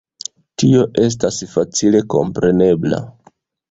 [0.63, 3.09] Tio estas facile komprenebla.